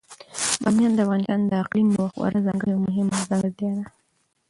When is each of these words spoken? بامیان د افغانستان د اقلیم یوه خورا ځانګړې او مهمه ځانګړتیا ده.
بامیان 0.61 0.91
د 0.95 0.99
افغانستان 1.05 1.39
د 1.45 1.51
اقلیم 1.63 1.87
یوه 1.95 2.07
خورا 2.13 2.39
ځانګړې 2.47 2.71
او 2.75 2.83
مهمه 2.87 3.17
ځانګړتیا 3.29 3.71
ده. 3.77 3.83